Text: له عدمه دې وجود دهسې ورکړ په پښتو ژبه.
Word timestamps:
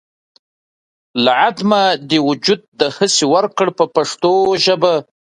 له 1.23 1.31
عدمه 1.47 1.81
دې 2.09 2.19
وجود 2.27 2.61
دهسې 2.81 3.25
ورکړ 3.33 3.67
په 3.77 3.85
پښتو 3.95 4.31
ژبه. 4.65 4.93